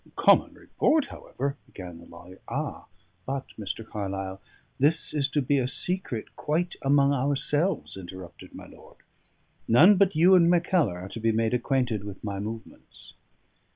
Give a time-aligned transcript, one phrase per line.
[0.15, 2.39] "Common report, however" began the lawyer.
[2.49, 2.87] "Ah!
[3.27, 3.87] but, Mr.
[3.87, 4.41] Carlyle,
[4.79, 8.97] this is to be a secret quite among ourselves," interrupted my lord.
[9.67, 13.13] "None but you and Mackellar are to be made acquainted with my movements."